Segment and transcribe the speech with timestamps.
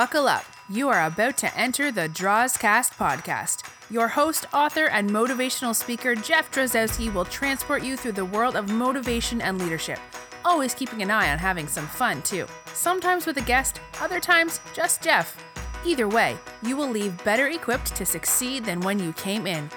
[0.00, 0.46] Buckle up.
[0.70, 3.64] You are about to enter the Drozcast podcast.
[3.90, 8.72] Your host, author, and motivational speaker, Jeff Drozdowski, will transport you through the world of
[8.72, 9.98] motivation and leadership,
[10.42, 12.46] always keeping an eye on having some fun, too.
[12.72, 15.36] Sometimes with a guest, other times just Jeff.
[15.84, 19.68] Either way, you will leave better equipped to succeed than when you came in.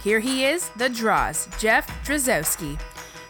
[0.00, 2.78] Here he is, the Draws, Jeff Drozdowski.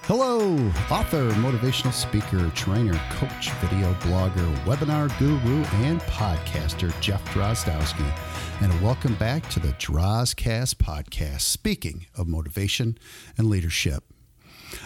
[0.06, 0.56] Hello,
[0.90, 8.12] author, motivational speaker, trainer, coach, video blogger, webinar guru, and podcaster Jeff Drozdowski.
[8.60, 12.98] And welcome back to the Drozcast podcast, speaking of motivation
[13.38, 14.02] and leadership.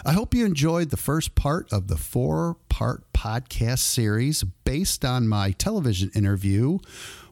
[0.05, 5.27] I hope you enjoyed the first part of the four part podcast series based on
[5.27, 6.77] my television interview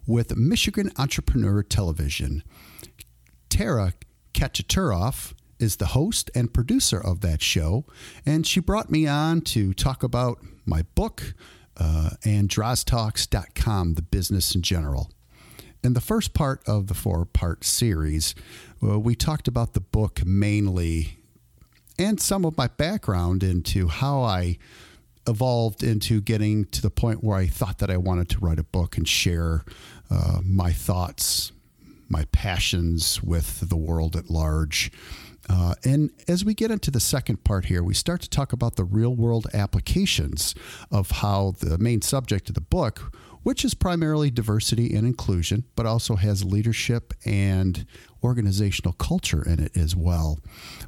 [0.07, 2.41] with Michigan Entrepreneur Television.
[3.47, 3.93] Tara
[4.33, 7.85] Kachaturoff is the host and producer of that show,
[8.25, 11.33] and she brought me on to talk about my book
[11.77, 15.11] uh, and DrozTalks.com, the business in general.
[15.83, 18.33] In the first part of the four part series,
[18.83, 21.19] uh, we talked about the book mainly
[21.97, 24.57] and some of my background into how I
[25.27, 28.63] evolved into getting to the point where I thought that I wanted to write a
[28.63, 29.63] book and share
[30.09, 31.51] uh, my thoughts,
[32.09, 34.91] my passions with the world at large.
[35.47, 38.75] Uh, and as we get into the second part here, we start to talk about
[38.75, 40.55] the real world applications
[40.91, 45.85] of how the main subject of the book, which is primarily diversity and inclusion, but
[45.85, 47.85] also has leadership and
[48.23, 50.39] organizational culture in it as well.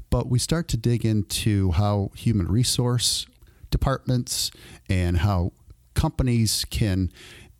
[0.09, 3.27] But we start to dig into how human resource
[3.69, 4.49] departments
[4.89, 5.51] and how
[5.93, 7.11] companies can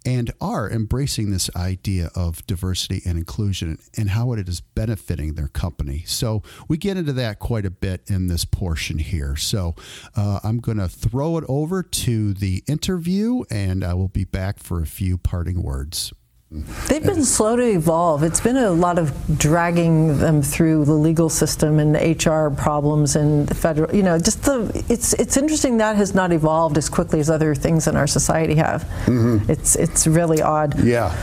[0.08, 5.50] and are embracing this idea of diversity and inclusion and how it is benefiting their
[5.50, 6.03] company.
[6.08, 9.35] So we get into that quite a bit in this portion here.
[9.35, 9.75] So
[10.16, 14.59] uh, I'm going to throw it over to the interview and I will be back
[14.59, 16.13] for a few parting words.
[16.50, 18.23] They've been slow to evolve.
[18.23, 23.46] It's been a lot of dragging them through the legal system and HR problems and
[23.46, 23.94] the federal.
[23.94, 24.86] You know, just the.
[24.88, 28.56] It's it's interesting that has not evolved as quickly as other things in our society
[28.56, 28.84] have.
[29.07, 29.52] Mm-hmm.
[29.52, 30.81] It's it's really odd.
[30.81, 31.13] Yeah.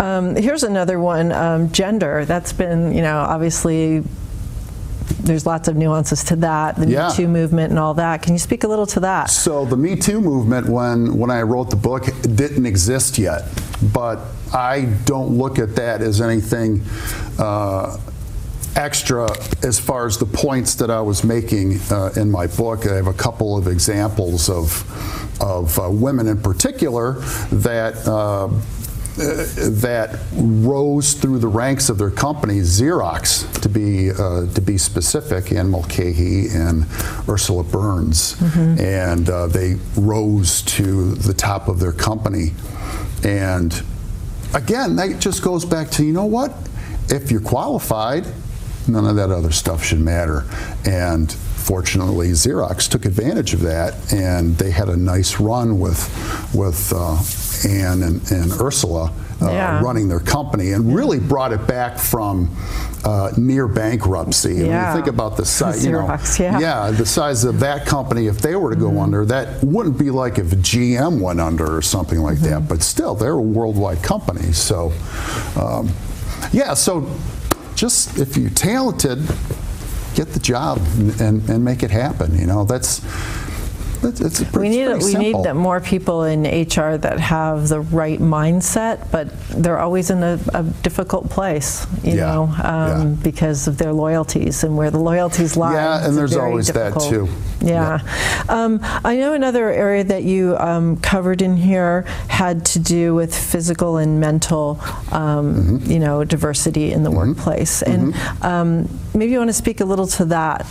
[0.00, 1.30] Um, here's another one.
[1.30, 2.24] Um, gender.
[2.24, 4.02] That's been you know obviously
[5.22, 7.08] there's lots of nuances to that, the Yeah.
[7.08, 8.22] Me Too movement and all that.
[8.22, 9.30] Can you speak a little to that?
[9.30, 13.44] So the Me Too movement, when when I wrote the book, didn't exist yet,
[13.92, 14.18] but
[14.52, 16.82] I don't look at that as anything
[17.38, 17.96] uh,
[18.76, 19.28] extra
[19.62, 22.86] as far as the points that I was making uh, in my book.
[22.86, 24.84] I have a couple of examples of
[25.40, 27.12] of uh, women in particular
[27.50, 28.06] that.
[28.06, 28.48] Uh,
[29.16, 35.52] that rose through the ranks of their company, Xerox to be uh, to be specific,
[35.52, 36.86] Anne Mulcahy and
[37.28, 38.40] Ursula Burns,
[38.80, 42.52] and uh, they rose to the top of their company.
[43.24, 43.82] And
[44.54, 46.52] again, that just goes back to you know what?
[47.08, 48.26] If you're qualified,
[48.88, 50.44] none of that other stuff should matter.
[50.86, 56.00] And fortunately, Xerox took advantage of that, and they had a nice run with
[56.54, 57.16] with uh,
[57.68, 59.80] Anne and, and Ursula uh, Yeah.
[59.82, 62.54] running their company, and really brought it back from
[63.04, 64.54] uh, near bankruptcy.
[64.54, 64.62] Yeah.
[64.62, 66.90] when you think about the size, you know, Xerox, yeah.
[66.90, 68.98] the size of that company, if they were to go Mm-hmm.
[69.00, 72.50] under, that wouldn't be like if GM went under or something like Mm-hmm.
[72.50, 72.68] that.
[72.68, 74.52] But still, they're a worldwide company.
[74.52, 74.92] So,
[75.56, 75.90] um,
[76.52, 76.74] yeah.
[76.74, 77.08] So,
[77.74, 79.18] just if you're talented,
[80.14, 80.78] get the job
[81.20, 82.38] and, and, make it happen.
[82.38, 83.00] You know, that's
[84.04, 85.20] it's, a, We need pretty we simple.
[85.20, 90.22] need that more people in HR that have the right mindset, but they're always in
[90.22, 93.04] a, a difficult place, you Yeah, know, um, yeah.
[93.22, 95.74] because of their loyalties and where the loyalties lie.
[95.74, 97.28] Yeah, and there's always that, too.
[97.60, 98.00] Yeah,
[98.48, 103.32] Um, I know another area that you um, covered in here had to do with
[103.36, 104.80] physical and mental,
[105.12, 105.90] um, Mm-hmm.
[105.90, 110.06] you know, diversity in the workplace, and um, maybe you want to speak a little
[110.08, 110.66] to that.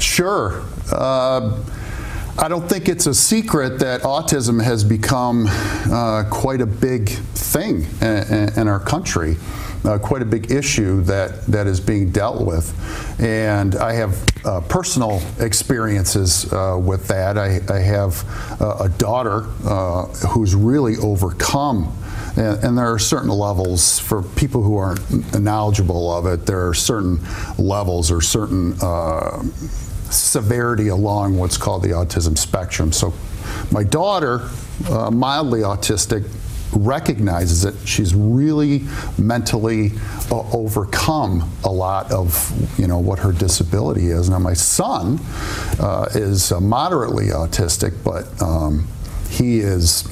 [0.00, 0.62] Sure.
[0.90, 1.62] Uh,
[2.42, 7.86] I don't think it's a secret that autism has become uh, quite a big thing
[8.00, 9.36] in, in our country,
[9.84, 12.72] uh, quite a big issue that, that is being dealt with.
[13.20, 17.36] And I have uh, personal experiences uh, with that.
[17.36, 18.24] I, I have
[18.58, 21.94] uh, a daughter uh, who's really overcome
[22.36, 26.46] and, and there are certain levels for people who aren't knowledgeable of it.
[26.46, 27.20] There are certain
[27.58, 29.42] levels or certain uh,
[30.10, 32.92] severity along what's called the autism spectrum.
[32.92, 33.14] So,
[33.70, 34.48] my daughter,
[34.88, 36.28] uh, mildly autistic,
[36.72, 37.74] recognizes it.
[37.86, 38.82] She's really
[39.18, 39.92] mentally
[40.30, 44.30] uh, overcome a lot of you know what her disability is.
[44.30, 45.18] Now, my son
[45.78, 48.86] uh, is uh, moderately autistic, but um,
[49.28, 50.08] he is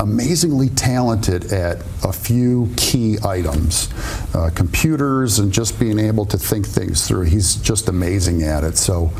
[0.00, 3.88] amazingly talented at a few key items
[4.34, 7.22] uh, computers and just being able to think things through.
[7.22, 8.76] He's just amazing at it.
[8.76, 9.12] So,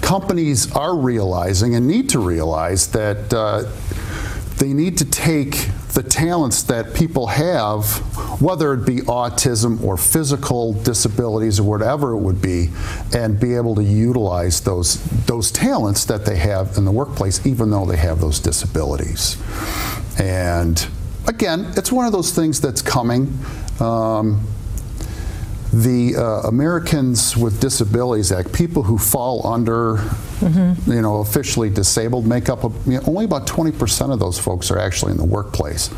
[0.00, 3.64] companies are realizing and need to realize that uh,
[4.56, 5.68] they need to take
[5.98, 7.84] the talents that people have,
[8.40, 12.68] whether it be autism or physical disabilities or whatever it would be,
[13.16, 17.70] and be able to utilize those those talents that they have in the workplace, even
[17.70, 19.36] though they have those disabilities.
[20.20, 20.86] And
[21.26, 23.36] again, it's one of those things that's coming.
[23.80, 24.46] Um,
[25.72, 29.96] the uh, Americans with Disabilities Act, people who fall under,
[30.40, 30.90] mm-hmm.
[30.90, 34.70] you know, officially disabled, make up a, you know, only about 20% of those folks
[34.70, 35.90] are actually in the workplace.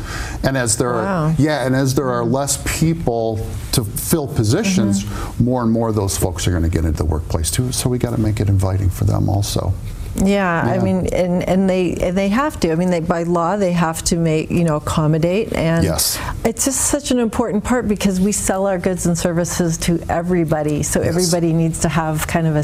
[0.43, 1.27] And as there wow.
[1.27, 5.43] are, yeah, and as there are less people to fill positions, mm-hmm.
[5.43, 7.71] more and more of those folks are going to get into the workplace too.
[7.71, 9.73] So we got to make it inviting for them also.
[10.15, 12.71] Yeah, yeah, I mean, and, and they and they have to.
[12.71, 16.19] I mean, they, by law, they have to make you know accommodate, and yes.
[16.43, 20.83] it's just such an important part because we sell our goods and services to everybody,
[20.83, 21.09] so yes.
[21.09, 22.63] everybody needs to have kind of a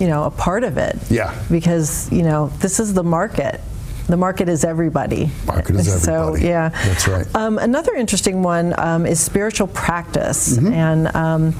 [0.00, 0.96] you know a part of it.
[1.10, 1.34] Yeah.
[1.50, 3.60] Because you know this is the market,
[4.06, 5.30] the market is everybody.
[5.46, 6.40] Market is everybody.
[6.40, 7.34] So yeah, that's right.
[7.34, 10.72] Um, another interesting one um, is spiritual practice, mm-hmm.
[10.72, 11.54] and um,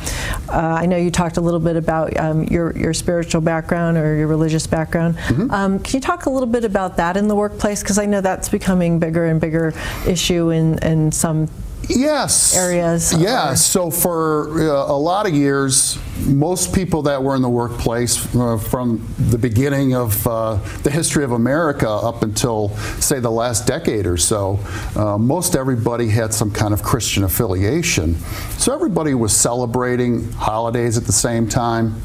[0.49, 4.15] uh, I know you talked a little bit about um, your your spiritual background or
[4.17, 5.17] your religious background.
[5.17, 5.51] Mm-hmm.
[5.51, 7.83] Um, can you talk a little bit about that in the workplace?
[7.83, 9.73] Because I know that's becoming bigger and bigger
[10.07, 11.49] issue in in some
[11.89, 12.57] yes.
[12.57, 17.49] Areas yeah so for uh, a lot of years most people that were in the
[17.49, 22.71] workplace uh, from the beginning of uh, the history of america up until
[23.01, 24.59] say the last decade or so
[24.97, 28.15] uh, most everybody had some kind of christian affiliation.
[28.59, 32.01] So everybody was celebrating holidays at the same time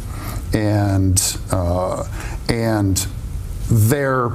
[0.54, 2.08] and uh,
[2.50, 2.98] and
[3.70, 4.32] their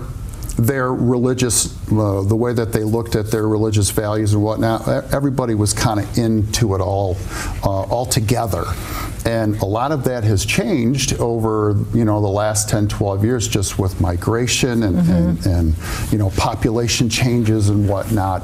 [0.56, 5.54] their religious, uh, the way that they looked at their religious values and whatnot, everybody
[5.54, 7.16] was kind of into it all,
[7.64, 8.64] uh, all together.
[9.26, 13.48] And a lot of that has changed over, you know, the last 10, 12 years
[13.48, 15.12] just with migration and, mm-hmm.
[15.12, 18.42] and, and, you know, population changes and whatnot.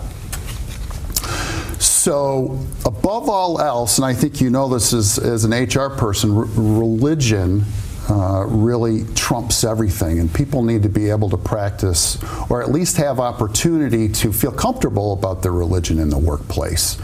[1.78, 6.30] So, above all else, and I think you know this as, as an HR person,
[6.30, 7.64] r- religion
[8.10, 12.18] uh, really trumps everything, and people need to be able to practice
[12.50, 16.98] or at least have opportunity to feel comfortable about their religion in the workplace.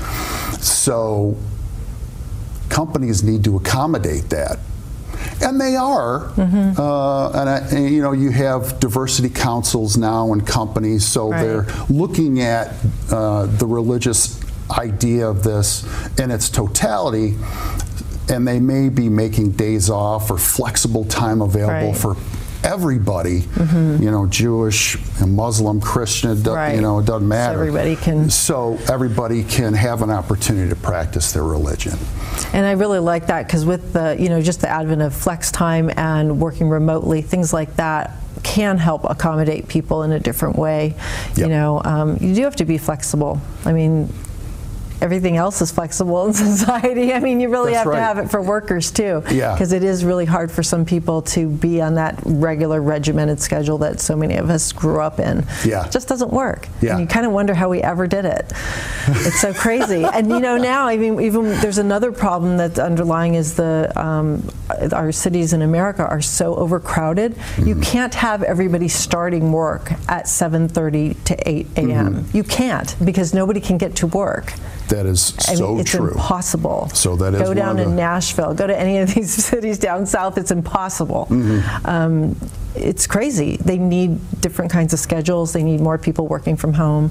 [0.60, 1.36] So,
[2.68, 4.58] companies need to accommodate that.
[5.40, 6.80] And they are, mm-hmm.
[6.80, 11.42] uh, and, I, and, you know, you have diversity councils now in companies, so right.
[11.42, 12.74] they're looking at
[13.10, 15.84] uh, the religious idea of this
[16.18, 17.36] in its totality
[18.28, 21.96] and they may be making days off or flexible time available right.
[21.96, 22.17] for
[22.64, 24.02] everybody, mm-hmm.
[24.02, 26.75] you know, Jewish, Muslim, Christian, right.
[26.75, 27.55] you know, it doesn't matter.
[27.55, 28.31] So everybody can.
[28.31, 31.96] So everybody can have an opportunity to practice their religion.
[32.52, 35.52] And I really like that because with the, you know, just the advent of flex
[35.52, 38.12] time and working remotely, things like that
[38.43, 40.94] can help accommodate people in a different way.
[41.31, 41.38] Yep.
[41.38, 43.40] You know, um, you do have to be flexible.
[43.64, 44.12] I mean,
[45.00, 47.12] everything else is flexible in society.
[47.12, 47.98] I mean, you really That's have right.
[47.98, 49.22] to have it for workers too.
[49.31, 49.52] Yeah.
[49.52, 53.78] Because it is really hard for some people to be on that regular regimented schedule
[53.78, 55.44] that so many of us grew up in.
[55.64, 55.87] Yeah.
[55.87, 56.69] It just doesn't work.
[56.81, 56.93] Yeah.
[56.93, 58.52] And you kind of wonder how we ever did it.
[59.08, 60.04] it's so crazy.
[60.16, 64.49] And you know, now, I mean, even there's another problem that's underlying is the, um,
[64.92, 67.35] our cities in America are so overcrowded.
[67.35, 67.68] Mm-hmm.
[67.68, 71.87] You can't have everybody starting work at 7.30 to 8 a.m.
[72.14, 72.37] Mm-hmm.
[72.37, 74.54] You can't because nobody can get to work.
[74.88, 76.11] That is so I mean, it's true.
[76.11, 76.88] impossible.
[76.95, 77.87] So that is go down to.
[77.87, 80.38] Nashville, go to any of these cities down south.
[80.38, 81.26] It's impossible.
[81.31, 81.87] Mm-hmm.
[81.87, 82.37] Um,
[82.75, 83.57] it's crazy.
[83.57, 85.52] They need different kinds of schedules.
[85.52, 87.11] They need more people working from home,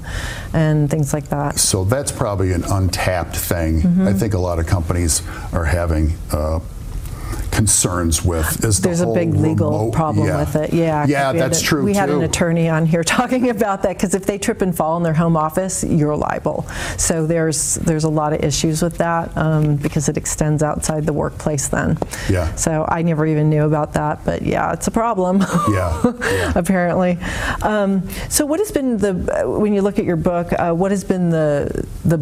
[0.52, 1.58] and things like that.
[1.58, 3.82] So that's probably an untapped thing.
[3.82, 4.06] Mm-hmm.
[4.06, 6.12] I think a lot of companies are having.
[6.32, 6.60] Uh,
[7.56, 10.40] concerns with is there's the a big legal remote, problem yeah.
[10.40, 10.74] with it.
[10.74, 11.84] Yeah, yeah, that's a, true.
[11.84, 11.98] We too.
[11.98, 15.02] had an attorney on here talking about that because if they trip and fall in
[15.02, 16.66] their home office, you're liable.
[16.98, 21.14] So there's there's a lot of issues with that um, because it extends outside the
[21.14, 21.68] workplace.
[21.68, 21.96] Then.
[22.28, 22.54] Yeah.
[22.56, 25.40] So I never even knew about that, but yeah, it's a problem.
[25.70, 26.12] Yeah.
[26.20, 26.52] yeah.
[26.56, 27.18] apparently.
[27.62, 29.14] Um, so what has been the
[29.46, 30.52] when you look at your book?
[30.52, 32.18] Uh, what has been the the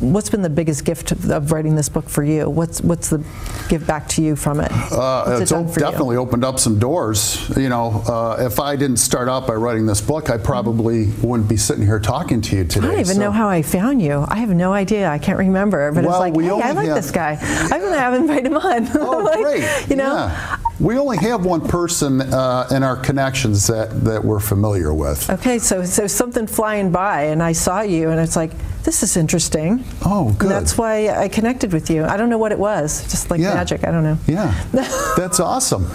[0.00, 2.48] what's been the biggest gift of writing this book for you?
[2.48, 3.24] What's what's the
[3.68, 4.70] give back to you from it?
[4.72, 6.20] Uh, it's it definitely you?
[6.20, 7.48] opened up some doors.
[7.56, 11.48] You know, uh, if I didn't start out by writing this book, I probably wouldn't
[11.48, 12.86] be sitting here talking to you today.
[12.86, 13.20] I don't even so.
[13.20, 14.24] know how I found you.
[14.28, 15.08] I have no idea.
[15.08, 15.92] I can't remember.
[15.92, 17.38] But well, it's like, we hey, I like have, this guy.
[17.40, 18.88] I'm going to have invite him on.
[19.00, 19.86] Oh, like, great.
[19.88, 20.14] You know.
[20.14, 25.28] Yeah We only have one person uh, in our connections that, that we're familiar with.
[25.28, 28.52] Okay, so so something flying by, and I saw you, and it's like
[28.84, 29.84] this is interesting.
[30.04, 30.42] Oh, good.
[30.42, 32.04] And that's why I connected with you.
[32.04, 33.54] I don't know what it was, just like Yeah.
[33.54, 33.84] magic.
[33.84, 34.18] I don't know.
[34.26, 34.54] Yeah,
[35.16, 35.86] that's awesome.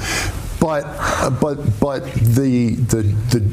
[0.59, 3.49] But uh, but but the the the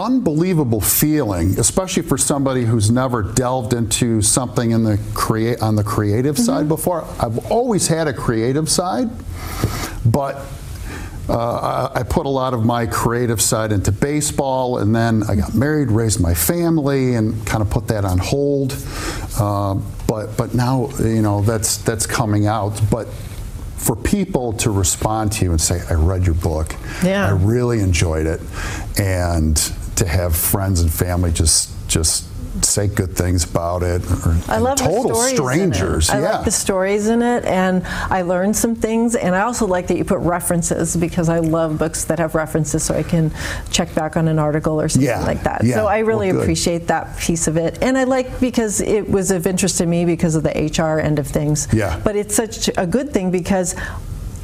[0.00, 5.84] unbelievable feeling, especially for somebody who's never delved into something in the create on the
[5.84, 7.04] creative side before.
[7.20, 9.10] I've always had a creative side,
[10.04, 10.44] but.
[11.28, 15.36] Uh, I I put a lot of my creative side into baseball, and then I
[15.36, 18.72] got married, raised my family, and kind of put that on hold.
[19.40, 22.80] Um, but but now you know that's that's coming out.
[22.90, 23.06] But
[23.76, 27.26] for people to respond to you and say, "I read your book, Yeah.
[27.26, 28.40] I really enjoyed it,"
[28.98, 29.56] and
[29.96, 32.24] to have friends and family just just
[32.60, 36.10] say good things about it, or I love total the strangers.
[36.10, 39.14] I yeah, like the stories in it, and I learned some things.
[39.14, 42.82] And I also like that you put references because I love books that have references,
[42.82, 43.32] so I can
[43.70, 45.64] check back on an article or something Yeah, like that.
[45.64, 49.08] yeah, So I really well, appreciate that piece of it, and I like because it
[49.08, 51.68] was of interest to me because of the HR end of things.
[51.72, 52.00] Yeah.
[52.04, 53.74] But it's such a good thing because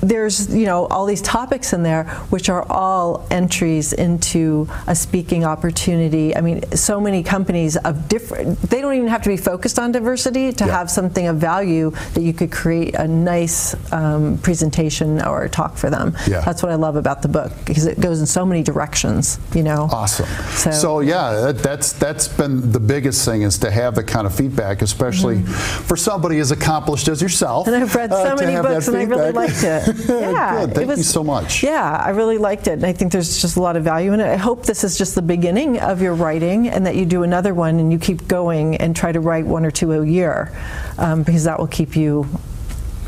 [0.01, 5.45] there's you know all these topics in there which are all entries into a speaking
[5.45, 9.79] opportunity i mean so many companies of different they don't even have to be focused
[9.79, 10.79] on diversity to Yeah.
[10.79, 15.91] have something of value that you could create a nice um, presentation or talk for
[15.91, 16.41] them Yeah.
[16.43, 19.63] that's what i love about the book because it goes in so many directions you
[19.63, 20.27] know Awesome.
[20.55, 24.27] So- So, yeah, that, that's that's been the biggest thing is to have the kind
[24.27, 27.67] of feedback, especially for somebody as accomplished as yourself.
[27.67, 27.75] Mm-hmm.
[27.75, 29.88] And I've read uh, so to many books, and I really liked it.
[30.09, 30.75] Yeah, Good.
[30.75, 31.63] Thank you so much.
[31.63, 34.21] Yeah, I really liked it, and I think there's just a lot of value in
[34.21, 34.27] it.
[34.29, 37.55] I hope this is just the beginning of your writing, and that you do another
[37.55, 40.53] one and you keep going and try to write one or two a year,
[40.99, 42.27] um, because that will keep you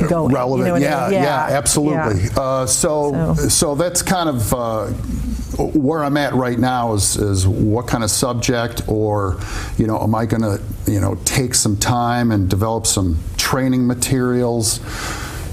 [0.09, 0.31] going.
[0.31, 0.67] you relevant.
[0.69, 1.23] know what I yeah, mean?
[1.23, 2.23] yeah, absolutely.
[2.25, 2.39] yeah.
[2.41, 4.87] Uh, so, So- so, that's kind of uh,
[5.59, 6.95] where I'm at right now.
[6.95, 9.39] Is is what kind of subject, or
[9.77, 10.61] you know, am I going to
[10.91, 14.81] you know take some time and develop some training materials?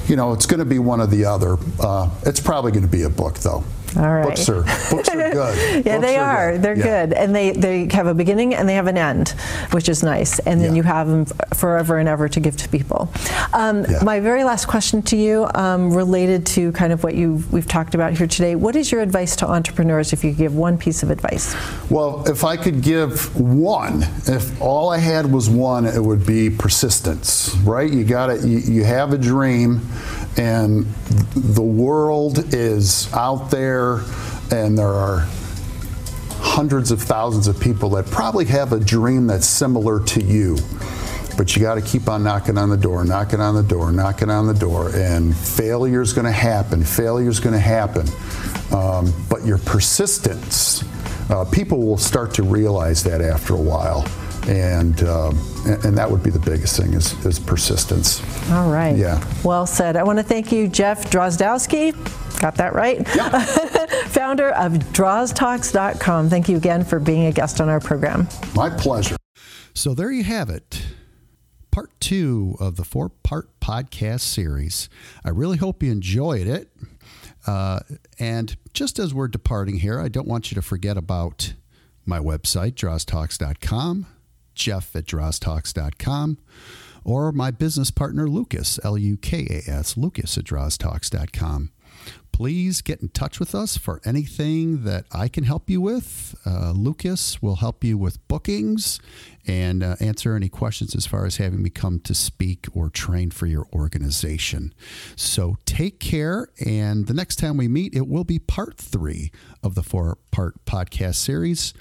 [0.08, 1.58] You know, it's going to be one or the other.
[1.80, 3.64] Uh, it's probably going to be a book, though.
[3.96, 4.26] All right.
[4.28, 5.58] Books are books are good.
[5.86, 6.58] Yeah, Books they are.
[6.58, 7.06] They're Yeah.
[7.06, 9.30] good, and they they have a beginning and they have an end,
[9.72, 10.40] which is nice.
[10.40, 10.78] And then Yeah.
[10.78, 13.10] you have them forever and ever to give to people.
[13.54, 14.04] Um, Yeah.
[14.04, 17.96] My very last question to you, um, related to kind of what you we've talked
[17.96, 18.56] about here today.
[18.56, 21.56] What is your advice to entrepreneurs if you could give one piece of advice?
[21.90, 26.50] Well, if I could give one, if all I had was one, it would be
[26.50, 27.90] persistence, right?
[27.92, 29.82] You got to you, you have a dream
[30.38, 30.86] and
[31.36, 34.02] the world is out there
[34.52, 35.28] and there are
[36.40, 40.58] hundreds of thousands of people that probably have a dream that's similar to you.
[41.38, 44.30] But you got to keep on knocking on the door, knocking on the door, knocking
[44.30, 46.84] on the door, and failure is going to happen.
[46.84, 48.08] Failure is going to happen.
[48.72, 50.84] Um, but your persistence,
[51.30, 54.08] uh, people will start to realize that after a while,
[54.48, 58.22] and um, and, and that would be the biggest thing is, is persistence.
[58.52, 58.96] All right.
[58.96, 59.24] Yeah.
[59.44, 59.96] Well said.
[59.96, 61.94] I want to thank you, Jeff Drozdowski.
[62.40, 63.06] Got that right?
[63.16, 63.40] Yeah.
[64.08, 66.30] Founder of DrozTalks.com.
[66.30, 68.28] Thank you again for being a guest on our program.
[68.56, 69.16] My pleasure.
[69.74, 70.86] So there you have it.
[71.72, 74.90] Part two of the four part podcast series.
[75.24, 76.72] I really hope you enjoyed it.
[77.46, 77.80] Uh,
[78.20, 81.54] and just as we're departing here, I don't want you to forget about
[82.06, 84.08] my website, droztalks.com,
[84.58, 86.38] Jeff at droztalks.com,
[87.04, 91.72] or my business partner, Lucas, L U K A S, Lucas at droztalks.com
[92.38, 96.36] please get in touch with us for anything that I can help you with.
[96.46, 99.00] Uh, Lucas will help you with bookings
[99.48, 103.32] and uh, answer any questions as far as having me come to speak or train
[103.32, 104.72] for your organization.
[105.16, 106.50] So take care.
[106.64, 109.32] And the next time we meet, it will be part three
[109.64, 111.74] of the four part podcast series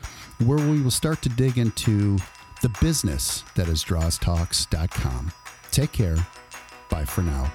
[0.42, 2.16] where we will start to dig into
[2.60, 5.32] the business that is droztalks.com.
[5.70, 6.16] Take care.
[6.88, 7.52] Bye for now.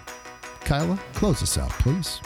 [0.61, 2.21] Kyla, close us out, please.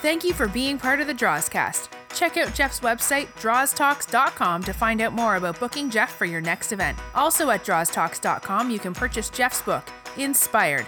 [0.00, 1.88] Thank you for being part of the Drozcast.
[2.14, 6.72] Check out Jeff's website, droztalks.com, to find out more about booking Jeff for your next
[6.72, 6.96] event.
[7.14, 9.84] Also at droztalks.com, you can purchase Jeff's book,
[10.16, 10.86] Inspired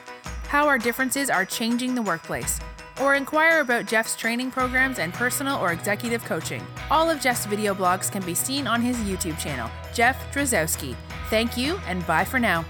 [0.48, 2.60] How Our Differences Are Changing the Workplace,
[3.00, 6.64] or inquire about Jeff's training programs and personal or executive coaching.
[6.90, 10.96] All of Jeff's video blogs can be seen on his YouTube channel, Jeff Drozdowski.
[11.28, 12.64] Thank you, and bye for now.